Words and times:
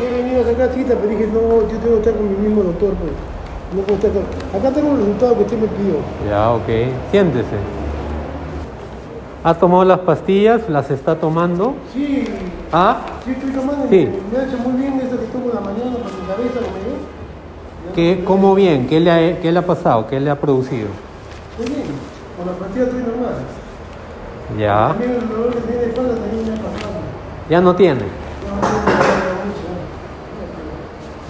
He 0.00 0.22
venido 0.22 0.42
a 0.42 0.44
sacar 0.44 0.70
cita, 0.74 0.94
pero 0.94 1.08
dije, 1.08 1.26
no, 1.26 1.62
yo 1.62 1.78
tengo 1.78 1.94
que 1.94 1.98
estar 1.98 2.14
con 2.14 2.28
mi 2.30 2.48
mismo 2.48 2.62
doctor, 2.62 2.94
pues. 2.94 3.12
No 3.74 3.82
puedo 3.82 3.96
estar 3.96 4.10
acá. 4.10 4.58
Acá 4.58 4.74
tengo 4.74 4.90
los 4.90 4.98
resultados 5.00 5.36
que 5.38 5.42
usted 5.44 5.58
me 5.58 5.66
pidió. 5.68 5.94
Ya, 6.28 6.50
ok. 6.52 6.68
Siéntese. 7.10 7.56
¿Ha 9.44 9.54
tomado 9.54 9.84
las 9.84 10.00
pastillas? 10.00 10.68
¿Las 10.68 10.90
está 10.90 11.14
tomando? 11.16 11.74
Sí, 11.92 12.24
¿Ah? 12.72 12.98
sí 13.24 13.30
estoy 13.32 13.50
tomando. 13.50 13.86
Sí. 13.88 14.08
Me 14.32 14.38
ha 14.38 14.44
hecho 14.44 14.58
muy 14.58 14.80
bien 14.80 15.00
eso 15.00 15.18
que 15.18 15.26
tomo 15.26 15.48
en 15.50 15.54
la 15.54 15.60
mañana 15.60 15.96
para 15.96 16.14
mi 16.16 16.26
cabeza, 16.26 16.60
lo 16.60 16.68
me 16.72 16.84
dio. 16.84 16.98
¿Qué, 17.94 18.24
¿Cómo 18.24 18.54
bien? 18.54 18.86
¿Qué 18.86 19.00
le, 19.00 19.10
ha, 19.10 19.40
¿Qué 19.40 19.52
le 19.52 19.58
ha 19.58 19.66
pasado? 19.66 20.06
¿Qué 20.06 20.20
le 20.20 20.30
ha 20.30 20.36
producido? 20.38 20.88
Muy 21.58 21.66
bien. 21.66 21.86
Con 22.36 22.46
la 22.46 22.52
pastilla 22.52 22.84
estoy 22.84 23.00
normal. 23.00 23.34
Ya. 24.58 24.88
También 24.88 25.12
el 25.12 25.28
dolor 25.28 25.54
que 25.54 25.60
tiene 25.60 25.80
de 25.82 25.88
espalda 25.88 26.14
también 26.14 26.44
me 26.46 26.52
ha 26.52 26.56
pasado. 26.56 26.92
¿Ya 27.50 27.60
no 27.60 27.76
tiene? 27.76 28.00
No, 28.00 28.06
no, 28.56 28.60
no, 28.60 28.68
mucho. 29.44 29.68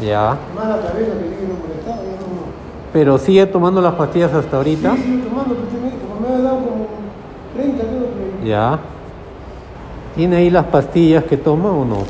Ya. 0.02 0.36
Más 0.54 0.68
la 0.68 0.76
cabeza 0.76 1.12
que 1.12 1.28
tiene 1.28 1.48
no 1.48 1.58
molestaba, 1.60 1.96
ya 1.96 2.20
no. 2.20 2.48
¿Pero 2.92 3.18
sigue 3.18 3.46
tomando 3.46 3.80
las 3.80 3.94
pastillas 3.94 4.32
hasta 4.32 4.56
ahorita? 4.56 4.94
Sí, 4.94 5.02
sigo 5.02 5.28
tomando, 5.28 5.54
pero 5.54 5.66
usted 5.66 5.78
me, 5.80 6.34
ha 6.34 6.38
dado 6.38 6.56
como 6.58 6.86
30, 7.56 7.84
creo 7.84 8.00
que. 8.42 8.48
Ya. 8.48 8.78
¿Tiene 10.14 10.36
ahí 10.36 10.50
las 10.50 10.66
pastillas 10.66 11.24
que 11.24 11.36
toma 11.36 11.70
o 11.70 11.84
no? 11.84 11.96
Acá 11.96 12.04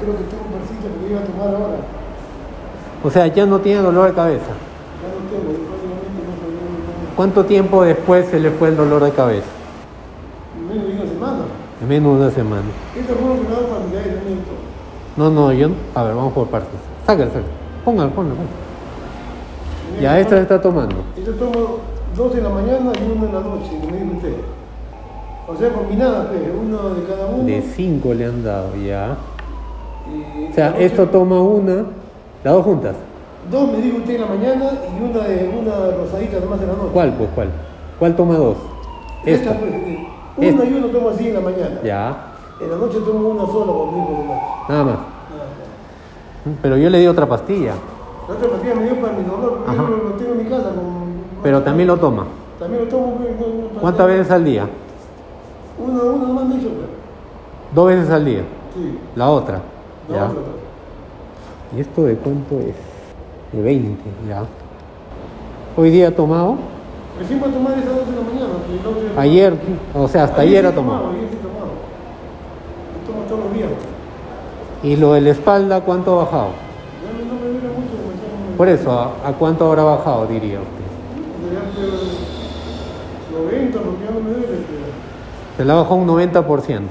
creo 0.00 0.16
que 0.16 0.24
tengo 0.24 0.44
un 0.44 0.52
versito 0.58 0.88
que 1.00 1.10
iba 1.10 1.20
a 1.20 1.24
tomar 1.24 1.48
ahora. 1.48 1.76
O 3.02 3.10
sea, 3.10 3.26
ya 3.28 3.46
no 3.46 3.58
tiene 3.60 3.80
dolor 3.80 4.08
de 4.08 4.14
cabeza. 4.14 4.52
Ya 5.02 5.08
no 5.08 5.28
tengo, 5.28 5.52
prácticamente 5.52 6.20
no 6.24 6.32
podía 6.40 7.16
¿Cuánto 7.16 7.44
tiempo 7.44 7.84
después 7.84 8.26
se 8.28 8.40
le 8.40 8.50
fue 8.50 8.68
el 8.68 8.76
dolor 8.76 9.04
de 9.04 9.10
cabeza? 9.12 9.46
Menos 10.68 10.86
de 10.86 10.94
una 10.94 11.10
semana. 11.10 11.44
En 11.80 11.88
menos 11.88 12.18
de 12.18 12.24
una 12.24 12.30
semana. 12.30 12.62
Esto 12.96 13.14
fue 13.14 13.28
lo 13.28 13.42
que 13.42 13.48
me 13.48 13.54
ha 13.54 13.60
dado 13.60 13.68
familiares 13.68 14.14
también. 14.16 14.38
esto. 14.38 14.52
No, 15.16 15.30
no, 15.30 15.52
yo... 15.52 15.68
A 15.94 16.02
ver, 16.04 16.14
vamos 16.14 16.32
por 16.32 16.48
partes. 16.48 16.70
Sácalo, 17.06 17.30
sácalo. 17.30 17.46
Póngalo, 17.84 18.10
póngalo. 18.10 18.34
póngalo. 18.36 18.64
Ya, 20.00 20.18
esta 20.18 20.36
se 20.36 20.42
está 20.42 20.60
tomando. 20.60 20.96
Yo 21.24 21.32
tomo 21.34 21.78
dos 22.16 22.34
en 22.34 22.42
la 22.42 22.48
mañana 22.48 22.92
y 22.98 23.12
uno 23.16 23.26
en 23.26 23.32
la 23.34 23.40
noche, 23.40 23.70
como 23.80 23.94
dijo 23.96 24.16
usted. 24.16 24.34
O 25.46 25.56
sea, 25.56 25.72
combinadas, 25.72 26.26
pues, 26.28 26.40
uno 26.60 26.94
de 26.94 27.04
cada 27.04 27.26
uno. 27.26 27.44
De 27.44 27.62
5 27.62 28.14
le 28.14 28.24
han 28.24 28.42
dado, 28.42 28.74
ya. 28.76 29.16
y 30.10 30.50
O 30.50 30.54
sea, 30.54 30.70
noche- 30.70 30.84
esto 30.86 31.06
toma 31.08 31.40
una, 31.40 31.84
las 32.42 32.54
dos 32.54 32.64
juntas. 32.64 32.96
Dos 33.50 33.70
me 33.70 33.76
dijo 33.82 33.98
usted 33.98 34.14
en 34.14 34.20
la 34.22 34.26
mañana 34.26 34.70
y 34.98 35.02
una 35.10 35.24
de 35.28 35.48
una 35.60 35.96
rosadita 35.96 36.40
nomás 36.40 36.60
en 36.62 36.68
la 36.68 36.72
noche. 36.74 36.90
¿Cuál, 36.92 37.12
pues, 37.12 37.28
cuál? 37.34 37.48
¿Cuál 37.98 38.16
toma 38.16 38.34
dos? 38.36 38.56
Esta, 39.26 39.50
Esta. 39.50 39.60
pues, 39.60 39.72
una 40.38 40.46
Esta. 40.48 40.64
y 40.64 40.74
uno 40.74 40.86
tomo 40.88 41.08
así 41.10 41.28
en 41.28 41.34
la 41.34 41.40
mañana. 41.40 41.80
Ya, 41.84 42.16
En 42.60 42.70
la 42.70 42.76
noche 42.78 42.98
tomo 43.04 43.28
una 43.28 43.46
sola 43.46 43.72
conmigo 43.72 44.24
nomás. 44.26 44.68
nada 44.68 44.84
más. 44.84 44.98
Más. 46.44 46.54
Pero 46.62 46.76
yo 46.76 46.90
le 46.90 46.98
di 47.00 47.06
otra 47.06 47.26
pastilla. 47.26 47.72
La 48.28 48.34
otra 48.34 48.48
pastilla 48.48 48.74
me 48.74 48.82
dio 48.84 49.00
para 49.00 49.12
mi 49.14 49.24
dolor, 49.24 49.60
Ajá. 49.66 49.76
yo 49.76 49.88
lo 49.88 50.10
tengo 50.12 50.32
en 50.32 50.38
mi 50.38 50.44
casa. 50.44 50.68
Con, 50.70 50.84
Pero 51.42 51.62
también 51.62 51.86
lo 51.88 51.96
toma. 51.96 52.24
También 52.58 52.84
lo 52.84 52.88
tomo. 52.88 53.16
pues, 53.16 53.80
¿Cuántas 53.80 54.06
veces 54.06 54.30
al 54.30 54.44
día? 54.44 54.68
Una, 55.78 56.02
una 56.02 56.26
nomás 56.28 56.44
me 56.46 56.54
hizo, 56.56 56.68
pues. 56.68 56.86
Dos 57.74 57.86
veces 57.88 58.10
al 58.10 58.24
día. 58.24 58.42
Sí. 58.74 58.98
La 59.16 59.28
otra. 59.30 59.60
No, 60.08 60.14
Ya. 60.14 60.24
otra, 60.24 60.34
pues. 60.34 61.76
¿Y 61.76 61.80
esto 61.80 62.04
de 62.04 62.14
cuánto 62.16 62.58
es? 62.60 62.74
De 63.52 63.62
20, 63.62 64.02
ya. 64.28 64.44
¿Hoy 65.76 65.90
día 65.90 66.08
ha 66.08 66.10
tomado? 66.14 66.56
Recién 67.18 67.40
voy 67.40 67.48
a 67.48 67.52
tomar 67.52 67.72
esa 67.78 67.90
dos 67.90 68.06
de 68.06 68.16
la 68.16 68.22
mañana. 68.22 69.20
Ayer, 69.20 69.54
o 69.94 70.08
sea, 70.08 70.24
hasta 70.24 70.42
ayer 70.42 70.62
sí 70.64 70.66
ha 70.70 70.74
tomado, 70.74 70.98
tomado. 71.02 71.16
Ayer 71.16 71.28
sí 71.30 71.36
he 71.38 71.42
tomado. 71.42 71.70
Yo 73.06 73.12
tomo 73.12 73.24
todos 73.28 73.44
los 73.44 73.54
días. 73.54 73.70
¿Y 74.84 74.96
lo 74.96 75.14
de 75.14 75.22
la 75.22 75.30
espalda 75.30 75.80
cuánto 75.80 76.20
ha 76.20 76.24
bajado? 76.24 76.48
Por 78.56 78.68
eso, 78.68 78.92
¿a, 78.92 79.32
cuánto 79.32 79.66
habrá 79.66 79.82
bajado, 79.82 80.26
diría 80.26 80.60
usted? 80.60 80.84
Ya, 81.52 81.60
pero 81.74 83.42
90, 83.50 83.78
porque 83.80 84.04
no 84.12 84.20
me 84.20 84.30
duele. 84.30 84.58
Se 85.56 85.64
le 85.64 85.72
ha 85.72 85.74
bajado 85.74 85.94
un 85.96 86.06
90%. 86.06 86.78
sí, 86.78 86.84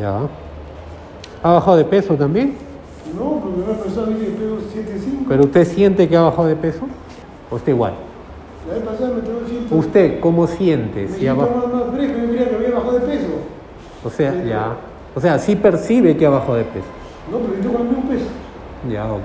ya. 0.00 0.20
¿Ha 1.42 1.52
bajado 1.52 1.76
de 1.76 1.84
peso 1.84 2.14
también? 2.16 2.54
No, 3.16 3.40
porque 3.40 3.60
una 3.70 3.78
persona 3.78 4.08
dice 4.08 4.24
que 4.26 4.30
pego 4.32 4.56
7,5. 4.56 5.26
¿Pero 5.28 5.44
usted 5.44 5.64
siente 5.66 6.08
que 6.08 6.16
ha 6.16 6.22
bajado 6.22 6.48
de 6.48 6.56
peso? 6.56 6.80
¿O 7.50 7.56
está 7.56 7.70
igual? 7.70 7.94
La 8.68 8.74
vez 8.74 8.82
pasada 8.82 9.10
me 9.14 9.22
pegó 9.22 9.38
100. 9.48 9.78
¿Usted 9.78 10.20
cómo 10.20 10.46
siente? 10.48 11.02
Me 11.02 11.08
Si 11.08 11.14
ha 11.14 11.18
siento 11.34 11.40
bajado? 11.42 11.68
más, 11.68 11.86
más 11.86 11.94
fresco, 11.94 12.18
yo 12.18 12.28
creía 12.28 12.48
que 12.50 12.56
había 12.56 12.70
bajado 12.70 12.92
de 12.94 13.00
peso. 13.06 13.28
O 14.04 14.10
sea, 14.10 14.34
ya. 14.44 14.76
O 15.16 15.20
sea, 15.20 15.38
sí 15.38 15.56
percibe 15.56 16.14
que 16.14 16.26
ha 16.26 16.30
bajado 16.30 16.56
de 16.56 16.64
peso. 16.64 16.84
No, 17.32 17.38
pero 17.38 17.54
yo 17.56 17.60
tengo 17.70 17.78
el 17.78 17.84
mismo 17.88 18.02
peso. 18.10 18.26
Ya, 18.90 19.10
ok. 19.10 19.24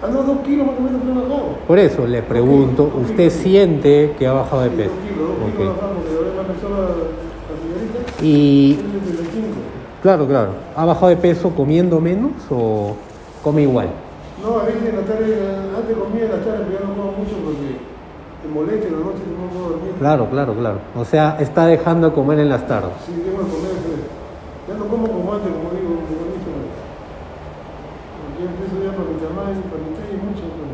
Ah, 0.00 0.06
no, 0.12 0.22
dos 0.22 0.38
kilos 0.46 0.64
más 0.64 0.76
o 0.78 0.80
menos 0.80 1.28
bajado. 1.28 1.48
Por 1.66 1.78
eso 1.80 2.06
le 2.06 2.22
pregunto. 2.22 2.88
¿usted 3.02 3.30
siente 3.30 4.14
que 4.16 4.28
ha 4.28 4.32
bajado 4.32 4.62
de 4.62 4.70
peso? 4.70 4.90
Dos 4.90 5.02
kilos, 5.02 5.28
dos 5.28 5.48
Ok. 5.48 5.56
kilos 5.58 5.74
bajamos, 5.76 5.96
porque 6.04 6.16
ahora 6.16 6.30
una 6.38 6.42
persona, 6.46 6.78
la 6.78 7.56
señorita, 7.58 8.22
Y, 8.22 8.74
tiene 8.74 8.98
35. 9.00 9.46
claro, 10.02 10.26
claro, 10.28 10.48
¿ha 10.76 10.84
bajado 10.84 11.08
de 11.08 11.16
peso 11.16 11.50
comiendo 11.50 12.00
menos 12.00 12.30
o 12.50 12.94
come 13.42 13.62
igual? 13.62 13.88
No, 14.40 14.60
a 14.60 14.64
veces 14.64 14.84
en 14.88 14.94
la 14.96 15.02
tarde, 15.02 15.34
antes 15.76 15.96
comía 15.96 16.24
en 16.26 16.30
la 16.30 16.44
tarde, 16.44 16.64
pero 16.68 16.78
ya 16.78 16.86
no 16.86 16.94
como 16.94 17.12
mucho 17.18 17.34
porque 17.42 17.74
te 18.40 18.48
molesta 18.54 18.86
en 18.86 18.92
la 18.92 18.98
noche 19.00 19.18
no 19.34 19.50
puedo 19.50 19.68
dormir. 19.70 19.92
Claro, 19.98 20.30
claro, 20.30 20.54
claro. 20.54 20.78
O 20.94 21.04
sea, 21.04 21.36
está 21.40 21.66
dejando 21.66 22.10
de 22.10 22.14
comer 22.14 22.38
en 22.38 22.50
las 22.50 22.68
tardes. 22.68 22.92
Sí, 23.04 23.12
tengo 23.24 23.38
que 23.42 23.50
comer, 23.50 23.72
pues. 23.82 24.23
Ya 24.68 24.74
no 24.74 24.84
como 24.88 25.06
como 25.06 25.32
antes, 25.34 25.52
como 25.52 25.70
digo, 25.76 25.94
como 26.08 26.24
dicho. 26.32 26.50
Porque 28.20 28.44
ya 28.44 28.50
empiezo 28.50 28.76
ya 28.80 28.92
para 28.96 29.12
tamaño, 29.20 29.60
para 29.68 29.84
talla 29.92 30.12
y 30.12 30.20
mucho. 30.24 30.44
Pues. 30.54 30.72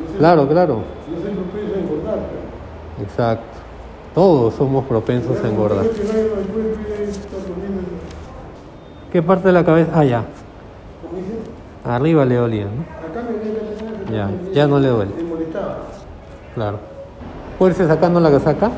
Yo 0.00 0.08
soy- 0.08 0.18
Claro, 0.18 0.48
claro. 0.48 0.74
Yo 1.08 1.16
soy 1.22 1.32
propenso 1.32 1.74
a 1.74 1.78
engordar. 1.78 2.18
Pues. 2.18 3.08
Exacto. 3.08 3.44
Todos 4.14 4.54
somos 4.54 4.84
propensos 4.86 5.42
a 5.42 5.48
engordar. 5.48 5.84
Yo 5.84 5.92
yo 5.92 6.02
¿Qué 9.12 9.22
parte 9.22 9.48
de 9.48 9.52
la 9.52 9.64
cabeza? 9.64 9.90
Ah, 9.94 10.04
ya. 10.04 10.24
Arriba 11.84 12.24
le 12.24 12.34
dolía, 12.36 12.64
¿no? 12.66 12.82
acá 13.08 13.26
me 13.26 14.14
Ya, 14.14 14.30
ya 14.52 14.66
no 14.66 14.78
le 14.78 14.88
duele. 14.88 15.12
Me 15.16 15.22
molestaba. 15.22 15.78
Claro. 16.54 16.78
¿Puede 17.58 17.72
irse 17.72 17.86
sacando 17.86 18.20
la 18.20 18.30
casaca? 18.30 18.70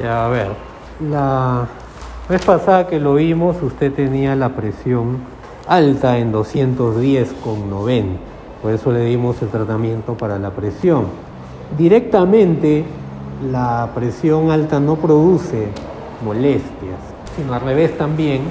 Ya, 0.00 0.26
a 0.26 0.28
ver. 0.28 0.48
La 1.10 1.66
vez 2.28 2.44
pasada 2.44 2.86
que 2.86 2.98
lo 3.00 3.14
vimos, 3.14 3.56
usted 3.62 3.92
tenía 3.92 4.36
la 4.36 4.50
presión 4.50 5.18
alta 5.66 6.18
en 6.18 6.32
210 6.32 7.32
con 7.44 7.68
90. 7.70 8.18
Por 8.62 8.72
eso 8.72 8.92
le 8.92 9.04
dimos 9.04 9.40
el 9.42 9.48
tratamiento 9.48 10.14
para 10.14 10.38
la 10.38 10.50
presión. 10.50 11.06
Directamente, 11.78 12.84
la 13.50 13.88
presión 13.94 14.50
alta 14.50 14.80
no 14.80 14.96
produce 14.96 15.68
molestias, 16.24 16.98
sino 17.36 17.54
al 17.54 17.60
revés 17.62 17.96
también. 17.96 18.42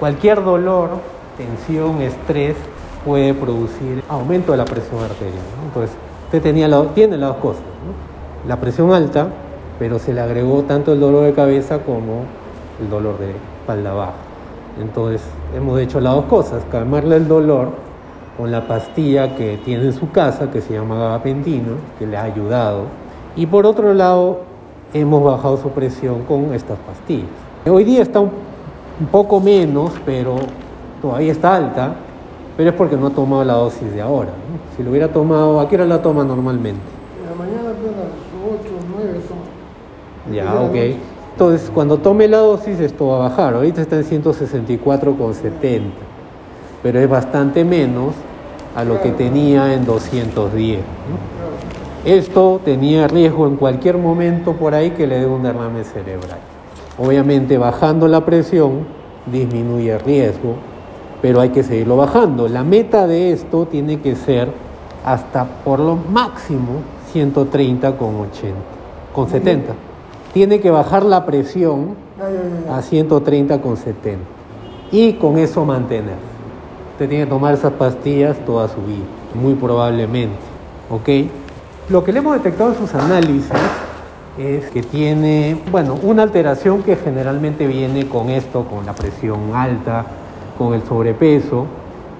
Cualquier 0.00 0.42
dolor, 0.42 0.90
tensión, 1.36 2.00
estrés 2.00 2.56
puede 3.04 3.34
producir 3.34 4.02
aumento 4.08 4.52
de 4.52 4.58
la 4.58 4.64
presión 4.64 5.02
arterial. 5.02 5.34
¿no? 5.60 5.66
Entonces, 5.68 5.96
usted 6.26 6.42
tenía 6.42 6.68
la- 6.68 6.84
tiene 6.94 7.16
las 7.18 7.30
dos 7.30 7.38
cosas. 7.38 7.62
¿no? 7.62 8.48
La 8.48 8.56
presión 8.56 8.92
alta, 8.92 9.28
pero 9.78 9.98
se 9.98 10.12
le 10.12 10.20
agregó 10.20 10.62
tanto 10.62 10.92
el 10.92 11.00
dolor 11.00 11.24
de 11.24 11.32
cabeza 11.32 11.78
como 11.80 12.24
el 12.80 12.90
dolor 12.90 13.18
de 13.18 13.30
espalda 13.60 13.92
baja. 13.92 14.12
Entonces, 14.80 15.22
hemos 15.56 15.78
hecho 15.80 16.00
las 16.00 16.14
dos 16.14 16.24
cosas, 16.26 16.62
calmarle 16.70 17.16
el 17.16 17.28
dolor 17.28 17.70
con 18.36 18.52
la 18.52 18.66
pastilla 18.68 19.34
que 19.34 19.58
tiene 19.64 19.86
en 19.86 19.92
su 19.92 20.10
casa, 20.10 20.50
que 20.50 20.60
se 20.60 20.74
llama 20.74 20.96
gabapentino, 20.96 21.72
que 21.98 22.06
le 22.06 22.16
ha 22.16 22.22
ayudado. 22.22 22.84
Y 23.34 23.46
por 23.46 23.66
otro 23.66 23.92
lado, 23.94 24.40
hemos 24.94 25.22
bajado 25.22 25.56
su 25.56 25.70
presión 25.70 26.22
con 26.22 26.54
estas 26.54 26.78
pastillas. 26.78 27.28
Hoy 27.68 27.84
día 27.84 28.02
está 28.02 28.20
un, 28.20 28.30
poco 29.12 29.40
menos, 29.40 29.92
pero 30.06 30.36
todavía 31.02 31.32
está 31.32 31.56
alta, 31.56 31.94
pero 32.56 32.70
es 32.70 32.76
porque 32.76 32.96
no 32.96 33.08
ha 33.08 33.10
tomado 33.10 33.44
la 33.44 33.54
dosis 33.54 33.92
de 33.92 34.00
ahora. 34.00 34.30
¿no? 34.30 34.76
Si 34.76 34.82
lo 34.82 34.90
hubiera 34.90 35.08
tomado, 35.08 35.60
¿a 35.60 35.68
qué 35.68 35.76
hora 35.76 35.86
la 35.86 36.00
toma 36.00 36.24
normalmente? 36.24 36.80
En 37.20 37.30
la 37.30 37.36
mañana, 37.36 37.70
a 37.70 37.72
las 37.72 38.60
8, 38.60 38.70
9 38.96 39.20
son. 39.28 39.57
Ya, 40.32 40.54
ok. 40.60 40.76
Entonces, 41.32 41.70
cuando 41.72 41.98
tome 41.98 42.26
la 42.26 42.38
dosis, 42.38 42.80
esto 42.80 43.06
va 43.08 43.16
a 43.16 43.28
bajar. 43.28 43.54
Ahorita 43.54 43.80
está 43.80 43.96
en 43.96 44.04
164,70, 44.04 45.80
pero 46.82 46.98
es 46.98 47.08
bastante 47.08 47.64
menos 47.64 48.14
a 48.74 48.84
lo 48.84 49.00
que 49.00 49.10
tenía 49.10 49.72
en 49.74 49.84
210. 49.84 50.78
¿no? 50.80 52.10
Esto 52.10 52.60
tenía 52.64 53.06
riesgo 53.06 53.46
en 53.46 53.56
cualquier 53.56 53.98
momento 53.98 54.54
por 54.54 54.74
ahí 54.74 54.90
que 54.90 55.06
le 55.06 55.20
dé 55.20 55.26
un 55.26 55.42
derrame 55.42 55.84
cerebral. 55.84 56.38
Obviamente, 56.98 57.58
bajando 57.58 58.08
la 58.08 58.24
presión 58.24 58.86
disminuye 59.26 59.92
el 59.92 60.00
riesgo, 60.00 60.54
pero 61.22 61.40
hay 61.40 61.50
que 61.50 61.62
seguirlo 61.62 61.96
bajando. 61.96 62.48
La 62.48 62.64
meta 62.64 63.06
de 63.06 63.32
esto 63.32 63.66
tiene 63.66 64.00
que 64.00 64.16
ser 64.16 64.48
hasta 65.04 65.44
por 65.44 65.78
lo 65.80 65.96
máximo 65.96 66.82
130,80. 67.14 67.94
con 69.12 69.28
70. 69.28 69.87
Tiene 70.32 70.60
que 70.60 70.70
bajar 70.70 71.04
la 71.04 71.24
presión 71.26 71.94
a 72.70 72.82
130 72.82 73.60
con 73.60 73.76
70. 73.76 74.18
Y 74.90 75.14
con 75.14 75.38
eso 75.38 75.64
mantener. 75.64 76.16
Usted 76.92 77.08
tiene 77.08 77.24
que 77.24 77.30
tomar 77.30 77.54
esas 77.54 77.72
pastillas 77.72 78.36
toda 78.44 78.68
su 78.68 78.80
vida, 78.82 79.04
muy 79.34 79.54
probablemente. 79.54 80.36
¿Ok? 80.90 81.30
Lo 81.90 82.04
que 82.04 82.12
le 82.12 82.18
hemos 82.18 82.34
detectado 82.34 82.72
en 82.72 82.78
sus 82.78 82.94
análisis 82.94 83.52
es 84.38 84.70
que 84.70 84.82
tiene, 84.82 85.60
bueno, 85.70 85.98
una 86.02 86.22
alteración 86.22 86.82
que 86.82 86.96
generalmente 86.96 87.66
viene 87.66 88.08
con 88.08 88.30
esto, 88.30 88.64
con 88.64 88.86
la 88.86 88.94
presión 88.94 89.54
alta, 89.54 90.04
con 90.56 90.74
el 90.74 90.82
sobrepeso, 90.82 91.66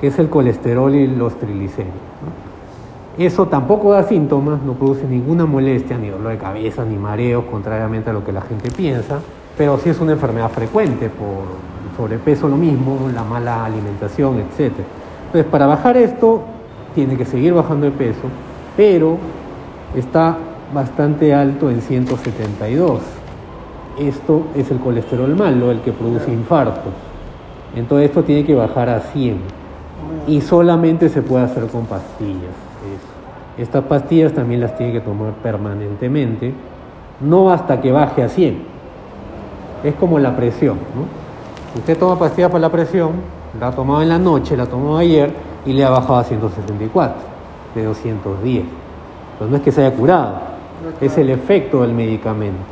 que 0.01 0.09
es 0.09 0.19
el 0.19 0.29
colesterol 0.29 0.95
y 0.95 1.07
los 1.07 1.39
triglicéridos. 1.39 1.95
¿no? 1.95 2.48
Eso 3.19 3.49
tampoco 3.49 3.91
da 3.91 4.05
síntomas, 4.05 4.62
no 4.62 4.75
produce 4.75 5.05
ninguna 5.05 5.44
molestia, 5.44 5.99
ni 5.99 6.09
dolor 6.09 6.31
de 6.31 6.38
cabeza, 6.38 6.85
ni 6.85 6.97
mareos, 6.97 7.47
contrariamente 7.50 8.11
a 8.11 8.12
lo 8.12 8.25
que 8.25 8.31
la 8.31 8.43
gente 8.43 8.70
piensa, 8.70 9.19
pero 9.56 9.76
sí 9.79 9.91
es 9.91 9.99
una 9.99 10.12
enfermedad 10.12 10.49
frecuente 10.50 11.11
por 11.11 11.97
sobrepeso 11.97 12.47
lo 12.47 12.56
mismo, 12.56 13.11
la 13.12 13.25
mala 13.25 13.65
alimentación, 13.65 14.37
etc. 14.38 14.73
Entonces, 15.26 15.50
para 15.50 15.67
bajar 15.67 15.97
esto, 15.97 16.43
tiene 16.94 17.17
que 17.17 17.25
seguir 17.25 17.55
bajando 17.55 17.87
de 17.87 17.93
peso, 17.93 18.29
pero 18.76 19.19
está 19.97 20.38
bastante 20.73 21.35
alto 21.35 21.71
en 21.71 21.82
172. 21.82 23.00
Esto 23.99 24.47
es 24.55 24.71
el 24.71 24.79
colesterol 24.79 25.35
malo, 25.35 25.73
el 25.73 25.81
que 25.81 25.91
produce 25.91 26.32
infartos. 26.32 26.93
Entonces 27.75 28.11
esto 28.11 28.23
tiene 28.23 28.44
que 28.44 28.55
bajar 28.55 28.88
a 28.88 29.00
100 29.00 29.38
y 30.29 30.41
solamente 30.41 31.09
se 31.09 31.21
puede 31.21 31.44
hacer 31.44 31.67
con 31.67 31.85
pastillas. 31.87 32.68
Estas 33.56 33.85
pastillas 33.85 34.32
también 34.32 34.61
las 34.61 34.76
tiene 34.76 34.93
que 34.93 35.00
tomar 35.00 35.32
permanentemente, 35.43 36.55
no 37.20 37.50
hasta 37.50 37.81
que 37.81 37.90
baje 37.90 38.23
a 38.23 38.29
100. 38.29 38.62
Es 39.85 39.94
como 39.94 40.19
la 40.19 40.37
presión. 40.37 40.79
¿no? 40.94 41.79
Usted 41.79 41.99
toma 41.99 42.19
pastillas 42.19 42.50
para 42.50 42.61
la 42.61 42.70
presión, 42.70 43.12
la 43.58 43.69
ha 43.69 43.73
tomado 43.73 44.02
en 44.02 44.08
la 44.08 44.19
noche, 44.19 44.56
la 44.56 44.67
tomó 44.67 44.96
ayer 44.96 45.32
y 45.67 45.73
le 45.73 45.85
ha 45.85 45.90
bajado 45.90 46.17
a 46.17 46.25
174 46.25 47.17
de 47.75 47.85
210. 47.85 48.64
Pues 49.38 49.50
no 49.50 49.56
es 49.56 49.62
que 49.62 49.73
se 49.73 49.85
haya 49.85 49.94
curado, 49.94 50.35
es 51.00 51.19
el 51.19 51.31
efecto 51.31 51.82
del 51.82 51.93
medicamento. 51.93 52.62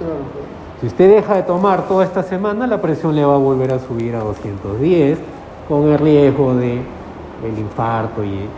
Si 0.80 0.86
usted 0.86 1.10
deja 1.10 1.36
de 1.36 1.42
tomar 1.42 1.88
toda 1.88 2.04
esta 2.04 2.22
semana, 2.22 2.66
la 2.66 2.80
presión 2.80 3.14
le 3.14 3.24
va 3.24 3.34
a 3.34 3.38
volver 3.38 3.72
a 3.72 3.78
subir 3.78 4.14
a 4.14 4.20
210, 4.20 5.18
con 5.68 5.88
el 5.88 5.98
riesgo 5.98 6.54
de 6.54 6.80
el 7.44 7.58
infarto 7.58 8.24
y 8.24 8.48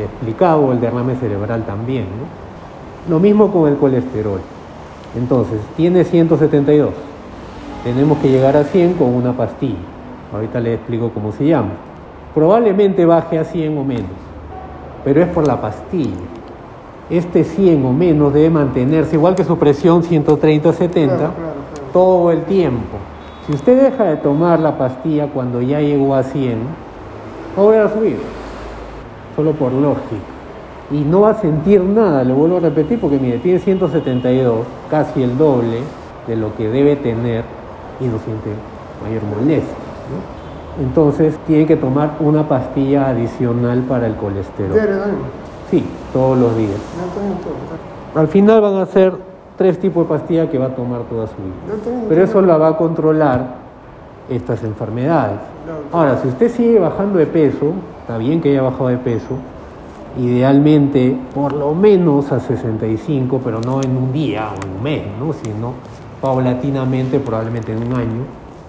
explicado, 0.00 0.62
o 0.62 0.72
el 0.72 0.80
derrame 0.80 1.14
cerebral 1.16 1.64
también. 1.64 2.04
¿no? 2.04 3.12
Lo 3.14 3.20
mismo 3.20 3.50
con 3.50 3.68
el 3.68 3.76
colesterol. 3.76 4.40
Entonces, 5.16 5.60
tiene 5.76 6.04
172. 6.04 6.90
Tenemos 7.84 8.18
que 8.18 8.28
llegar 8.28 8.56
a 8.56 8.64
100 8.64 8.94
con 8.94 9.08
una 9.14 9.32
pastilla. 9.32 9.78
Ahorita 10.32 10.60
le 10.60 10.74
explico 10.74 11.10
cómo 11.10 11.32
se 11.32 11.46
llama. 11.46 11.70
Probablemente 12.34 13.04
baje 13.04 13.38
a 13.38 13.44
100 13.44 13.76
o 13.78 13.84
menos, 13.84 14.10
pero 15.04 15.22
es 15.22 15.28
por 15.28 15.46
la 15.46 15.60
pastilla. 15.60 16.14
Este 17.08 17.42
100 17.42 17.84
o 17.84 17.92
menos 17.92 18.32
debe 18.32 18.50
mantenerse, 18.50 19.16
igual 19.16 19.34
que 19.34 19.42
su 19.42 19.58
presión 19.58 20.02
130-70, 20.04 20.36
Claro, 20.36 21.16
claro, 21.16 21.32
claro. 21.34 21.34
todo 21.92 22.30
el 22.30 22.42
tiempo. 22.44 22.98
Si 23.46 23.52
usted 23.52 23.82
deja 23.90 24.04
de 24.04 24.16
tomar 24.18 24.60
la 24.60 24.78
pastilla 24.78 25.26
cuando 25.26 25.60
ya 25.60 25.80
llegó 25.80 26.14
a 26.14 26.22
100, 26.22 26.58
a 27.56 27.60
volver 27.60 27.80
a 27.80 27.88
subir, 27.92 28.16
solo 29.36 29.52
por 29.52 29.72
lógica. 29.72 30.16
Y 30.90 31.00
no 31.00 31.20
va 31.20 31.30
a 31.30 31.34
sentir 31.34 31.80
nada, 31.82 32.24
le 32.24 32.32
vuelvo 32.32 32.56
a 32.56 32.60
repetir, 32.60 33.00
porque 33.00 33.18
mire, 33.18 33.38
tiene 33.38 33.60
172, 33.60 34.66
casi 34.90 35.22
el 35.22 35.38
doble 35.38 35.80
de 36.26 36.36
lo 36.36 36.56
que 36.56 36.68
debe 36.68 36.96
tener 36.96 37.44
y 38.00 38.04
no 38.04 38.18
siente 38.18 38.50
mayor 39.02 39.22
molestia. 39.22 39.74
¿no? 40.10 40.40
Entonces 40.84 41.38
tiene 41.46 41.66
que 41.66 41.76
tomar 41.76 42.16
una 42.20 42.48
pastilla 42.48 43.08
adicional 43.08 43.82
para 43.82 44.06
el 44.06 44.14
colesterol. 44.16 44.76
Sí, 45.70 45.84
todos 46.12 46.38
los 46.38 46.56
días. 46.56 46.80
Al 48.14 48.28
final 48.28 48.60
van 48.60 48.76
a 48.76 48.86
ser 48.86 49.12
tres 49.56 49.78
tipos 49.78 50.04
de 50.04 50.08
pastillas 50.08 50.48
que 50.48 50.58
va 50.58 50.66
a 50.66 50.74
tomar 50.74 51.02
toda 51.02 51.26
su 51.26 51.34
vida. 51.36 51.94
Pero 52.08 52.24
eso 52.24 52.40
la 52.40 52.56
va 52.56 52.68
a 52.68 52.76
controlar 52.76 53.69
estas 54.28 54.62
enfermedades. 54.64 55.38
Ahora, 55.92 56.18
si 56.20 56.28
usted 56.28 56.50
sigue 56.50 56.78
bajando 56.78 57.18
de 57.18 57.26
peso, 57.26 57.72
está 58.00 58.18
bien 58.18 58.40
que 58.40 58.50
haya 58.50 58.62
bajado 58.62 58.88
de 58.88 58.98
peso, 58.98 59.36
idealmente 60.18 61.16
por 61.34 61.52
lo 61.52 61.74
menos 61.74 62.32
a 62.32 62.40
65, 62.40 63.40
pero 63.42 63.60
no 63.60 63.82
en 63.82 63.96
un 63.96 64.12
día 64.12 64.48
o 64.50 64.66
en 64.66 64.76
un 64.76 64.82
mes, 64.82 65.02
¿no? 65.18 65.32
sino 65.32 65.74
paulatinamente, 66.20 67.18
probablemente 67.20 67.72
en 67.72 67.86
un 67.86 67.96
año, 67.96 68.24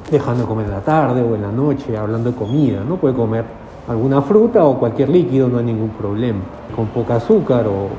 dejando 0.09 0.43
de 0.43 0.47
comer 0.47 0.65
en 0.67 0.71
la 0.71 0.81
tarde 0.81 1.21
o 1.21 1.35
en 1.35 1.41
la 1.41 1.51
noche, 1.51 1.97
hablando 1.97 2.31
de 2.31 2.35
comida, 2.35 2.83
¿no? 2.87 2.97
Puede 2.97 3.15
comer 3.15 3.45
alguna 3.87 4.21
fruta 4.21 4.63
o 4.63 4.77
cualquier 4.77 5.09
líquido, 5.09 5.47
no 5.47 5.57
hay 5.57 5.65
ningún 5.65 5.89
problema, 5.89 6.39
con 6.75 6.87
poca 6.87 7.15
azúcar 7.15 7.67
o... 7.67 7.89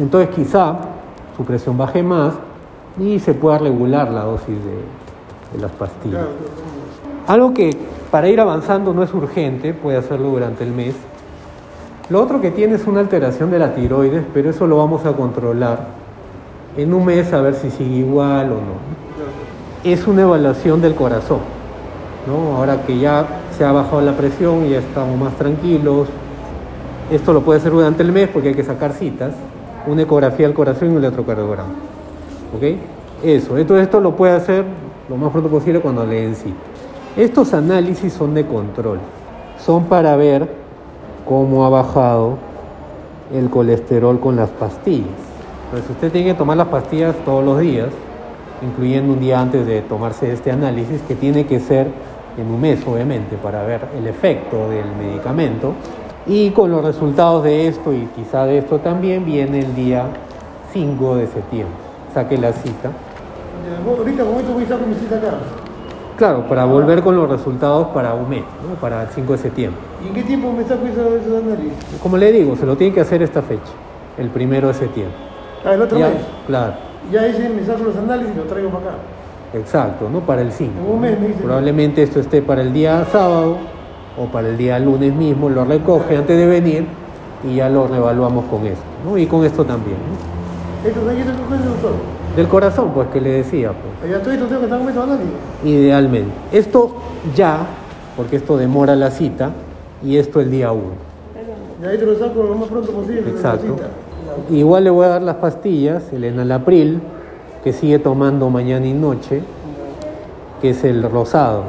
Entonces 0.00 0.34
quizá 0.34 0.76
su 1.36 1.44
presión 1.44 1.76
baje 1.76 2.02
más 2.02 2.34
y 2.98 3.18
se 3.18 3.34
pueda 3.34 3.58
regular 3.58 4.10
la 4.10 4.24
dosis 4.24 4.56
de, 4.64 5.54
de 5.54 5.62
las 5.62 5.72
pastillas. 5.72 6.26
Algo 7.28 7.52
que 7.52 7.76
para 8.10 8.30
ir 8.30 8.40
avanzando 8.40 8.94
no 8.94 9.02
es 9.02 9.12
urgente, 9.12 9.74
puede 9.74 9.98
hacerlo 9.98 10.30
durante 10.30 10.64
el 10.64 10.72
mes. 10.72 10.94
Lo 12.08 12.22
otro 12.22 12.40
que 12.40 12.50
tiene 12.50 12.76
es 12.76 12.86
una 12.86 13.00
alteración 13.00 13.50
de 13.50 13.58
la 13.58 13.74
tiroides, 13.74 14.24
pero 14.32 14.48
eso 14.48 14.66
lo 14.66 14.78
vamos 14.78 15.04
a 15.04 15.12
controlar 15.12 15.88
en 16.74 16.94
un 16.94 17.04
mes 17.04 17.30
a 17.34 17.42
ver 17.42 17.54
si 17.54 17.70
sigue 17.70 17.96
igual 17.96 18.52
o 18.52 18.54
no. 18.54 19.84
Es 19.84 20.06
una 20.06 20.22
evaluación 20.22 20.80
del 20.80 20.94
corazón. 20.94 21.40
¿no? 22.26 22.56
Ahora 22.56 22.80
que 22.86 22.98
ya 22.98 23.26
se 23.56 23.62
ha 23.62 23.72
bajado 23.72 24.00
la 24.00 24.12
presión 24.12 24.66
ya 24.66 24.78
estamos 24.78 25.18
más 25.18 25.34
tranquilos, 25.34 26.08
esto 27.10 27.34
lo 27.34 27.42
puede 27.42 27.60
hacer 27.60 27.72
durante 27.72 28.02
el 28.02 28.10
mes 28.10 28.30
porque 28.30 28.48
hay 28.48 28.54
que 28.54 28.64
sacar 28.64 28.94
citas, 28.94 29.34
una 29.86 30.00
ecografía 30.00 30.46
del 30.46 30.54
corazón 30.54 30.88
y 30.88 30.90
un 30.92 30.98
electrocardiograma. 30.98 31.74
¿Ok? 32.56 32.62
Eso, 33.22 33.58
entonces 33.58 33.84
esto 33.84 34.00
lo 34.00 34.16
puede 34.16 34.32
hacer 34.32 34.64
lo 35.10 35.16
más 35.18 35.30
pronto 35.30 35.50
posible 35.50 35.80
cuando 35.80 36.06
le 36.06 36.22
den 36.22 36.34
cita. 36.34 36.67
Estos 37.18 37.52
análisis 37.52 38.12
son 38.12 38.32
de 38.32 38.46
control, 38.46 39.00
son 39.58 39.86
para 39.86 40.14
ver 40.14 40.48
cómo 41.28 41.66
ha 41.66 41.68
bajado 41.68 42.38
el 43.34 43.50
colesterol 43.50 44.20
con 44.20 44.36
las 44.36 44.50
pastillas. 44.50 45.08
Entonces 45.64 45.90
usted 45.90 46.12
tiene 46.12 46.28
que 46.28 46.38
tomar 46.38 46.56
las 46.56 46.68
pastillas 46.68 47.16
todos 47.24 47.44
los 47.44 47.58
días, 47.58 47.88
incluyendo 48.62 49.14
un 49.14 49.18
día 49.18 49.40
antes 49.40 49.66
de 49.66 49.82
tomarse 49.82 50.32
este 50.32 50.52
análisis, 50.52 51.02
que 51.08 51.16
tiene 51.16 51.44
que 51.44 51.58
ser 51.58 51.88
en 52.38 52.46
un 52.52 52.60
mes, 52.60 52.86
obviamente, 52.86 53.36
para 53.36 53.64
ver 53.64 53.80
el 53.98 54.06
efecto 54.06 54.70
del 54.70 54.86
medicamento. 54.96 55.72
Y 56.24 56.50
con 56.52 56.70
los 56.70 56.84
resultados 56.84 57.42
de 57.42 57.66
esto 57.66 57.92
y 57.92 58.08
quizá 58.14 58.44
de 58.44 58.58
esto 58.58 58.78
también 58.78 59.24
viene 59.24 59.58
el 59.58 59.74
día 59.74 60.04
5 60.72 61.16
de 61.16 61.26
septiembre. 61.26 61.74
Saque 62.14 62.38
la 62.38 62.52
cita. 62.52 62.92
Ahorita 63.84 64.22
con 64.22 64.34
esto 64.36 64.52
voy 64.52 64.62
a 64.62 64.68
sacar 64.68 64.86
mi 64.86 64.94
cita 64.94 65.16
acá. 65.16 65.38
Claro, 66.18 66.42
para 66.48 66.64
volver 66.64 67.00
con 67.00 67.14
los 67.16 67.28
resultados 67.30 67.88
para 67.94 68.12
un 68.12 68.28
mes, 68.28 68.42
¿no? 68.68 68.74
para 68.80 69.02
el 69.04 69.08
5 69.08 69.32
de 69.32 69.38
septiembre. 69.38 69.80
¿Y 70.04 70.08
en 70.08 70.14
qué 70.14 70.22
tiempo 70.24 70.52
me 70.52 70.64
saco 70.64 70.84
esos, 70.84 71.12
esos 71.22 71.44
análisis? 71.44 71.72
Como 72.02 72.16
le 72.16 72.32
digo, 72.32 72.56
se 72.56 72.66
lo 72.66 72.76
tiene 72.76 72.92
que 72.92 73.00
hacer 73.00 73.22
esta 73.22 73.40
fecha, 73.40 73.70
el 74.18 74.28
primero 74.28 74.66
de 74.66 74.74
septiembre. 74.74 75.14
Ah, 75.64 75.74
el 75.74 75.82
otro 75.82 75.96
Ya, 75.96 76.08
mes. 76.08 76.16
Claro, 76.48 76.72
Ya 77.12 77.24
ese 77.24 77.48
me 77.48 77.64
saco 77.64 77.84
los 77.84 77.96
análisis 77.96 78.34
y 78.34 78.38
los 78.38 78.48
traigo 78.48 78.68
para 78.70 78.86
acá. 78.86 78.94
exacto, 79.54 80.08
¿no? 80.12 80.18
Para 80.20 80.42
el 80.42 80.50
5. 80.50 80.72
En 80.84 80.92
un 80.92 81.00
mes 81.00 81.20
me 81.20 81.28
dice. 81.28 81.40
Probablemente 81.40 82.02
esto 82.02 82.18
esté 82.18 82.42
para 82.42 82.62
el 82.62 82.72
día 82.72 83.04
sábado 83.12 83.56
o 84.20 84.26
para 84.26 84.48
el 84.48 84.58
día 84.58 84.76
lunes 84.80 85.14
mismo, 85.14 85.48
lo 85.48 85.64
recoge 85.64 86.16
antes 86.16 86.36
de 86.36 86.46
venir 86.46 86.84
y 87.44 87.54
ya 87.54 87.68
lo 87.68 87.86
reevaluamos 87.86 88.44
con 88.46 88.66
esto, 88.66 88.82
¿no? 89.04 89.16
Y 89.16 89.26
con 89.26 89.44
esto 89.44 89.64
también, 89.64 89.96
¿no? 89.98 90.88
El 90.88 90.94
doctor. 91.64 92.17
Del 92.38 92.46
corazón, 92.46 92.92
pues 92.94 93.08
que 93.08 93.20
le 93.20 93.30
decía, 93.30 93.72
pues. 93.72 94.12
Estoy, 94.12 94.36
tengo 94.36 94.60
que 94.60 94.64
estar. 94.66 95.18
Idealmente. 95.64 96.30
Esto 96.52 96.92
ya, 97.34 97.66
porque 98.16 98.36
esto 98.36 98.56
demora 98.56 98.94
la 98.94 99.10
cita, 99.10 99.50
y 100.04 100.18
esto 100.18 100.40
el 100.40 100.48
día 100.48 100.70
1. 100.70 100.82
Y 101.82 101.84
ahí 101.84 101.98
te 101.98 102.06
lo 102.06 102.16
saco 102.16 102.44
lo 102.44 102.54
más 102.54 102.68
pronto 102.68 102.92
posible. 102.92 103.28
Exacto. 103.28 103.74
Igual 104.50 104.84
le 104.84 104.90
voy 104.90 105.06
a 105.06 105.08
dar 105.08 105.22
las 105.22 105.34
pastillas, 105.34 106.12
el 106.12 106.22
enalapril, 106.22 107.00
que 107.64 107.72
sigue 107.72 107.98
tomando 107.98 108.48
mañana 108.50 108.86
y 108.86 108.92
noche, 108.92 109.42
que 110.60 110.70
es 110.70 110.84
el 110.84 111.02
rosado, 111.10 111.64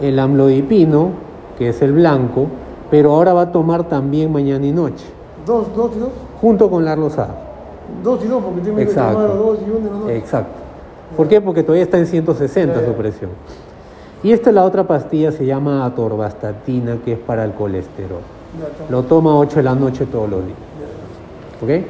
el 0.00 0.18
amlodipino, 0.18 1.10
que 1.58 1.68
es 1.68 1.82
el 1.82 1.92
blanco, 1.92 2.46
pero 2.90 3.12
ahora 3.12 3.34
va 3.34 3.42
a 3.42 3.52
tomar 3.52 3.84
también 3.84 4.32
mañana 4.32 4.64
y 4.66 4.72
noche, 4.72 5.04
Dos, 5.44 5.66
dos 5.76 5.90
y 5.94 5.98
dos. 5.98 6.08
junto 6.40 6.70
con 6.70 6.86
la 6.86 6.96
rosada. 6.96 7.42
Dos 8.02 8.24
y 8.24 8.28
dos, 8.28 8.42
porque 8.42 8.60
tengo 8.60 8.78
Exacto. 8.78 9.18
que 9.18 9.26
tomar 9.26 9.38
dos 9.38 9.58
y 9.66 9.70
uno, 9.70 9.90
no, 9.90 10.00
no. 10.00 10.10
Exacto. 10.10 10.52
¿Por 11.16 11.28
qué? 11.28 11.40
Porque 11.40 11.62
todavía 11.62 11.84
está 11.84 11.98
en 11.98 12.06
160 12.06 12.84
su 12.84 12.92
presión. 12.92 13.30
Y 14.22 14.32
esta 14.32 14.50
es 14.50 14.54
la 14.54 14.64
otra 14.64 14.84
pastilla 14.84 15.30
se 15.30 15.46
llama 15.46 15.84
atorvastatina, 15.84 16.98
que 17.04 17.12
es 17.12 17.18
para 17.18 17.44
el 17.44 17.52
colesterol. 17.52 18.20
Lo 18.88 19.02
toma 19.02 19.36
8 19.36 19.56
de 19.56 19.62
la 19.62 19.74
noche 19.74 20.06
todos 20.06 20.28
los 20.28 20.44
días. 20.44 20.58
¿Ok? 21.62 21.86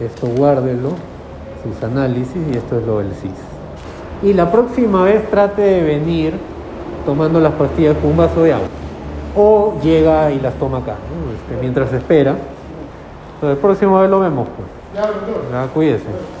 Esto 0.00 0.26
guárdenlo, 0.36 0.90
sus 1.62 1.82
análisis, 1.82 2.36
y 2.52 2.56
esto 2.56 2.78
es 2.78 2.86
lo 2.86 2.98
del 2.98 3.12
CIS. 3.12 3.30
Y 4.22 4.32
la 4.32 4.50
próxima 4.52 5.04
vez 5.04 5.28
trate 5.30 5.62
de 5.62 5.82
venir 5.82 6.34
tomando 7.04 7.40
las 7.40 7.52
pastillas 7.54 7.96
con 7.98 8.10
un 8.10 8.16
vaso 8.16 8.42
de 8.42 8.52
agua. 8.52 8.68
O 9.36 9.74
llega 9.82 10.30
y 10.30 10.40
las 10.40 10.54
toma 10.54 10.78
acá, 10.78 10.96
este, 11.34 11.60
mientras 11.60 11.92
espera. 11.92 12.36
Entonces, 13.42 13.56
el 13.56 13.60
próximo 13.60 14.00
vez 14.00 14.08
lo 14.08 14.20
vemos. 14.20 14.48
Pues. 14.56 14.68
Ya, 14.94 15.10
doctor. 15.10 16.32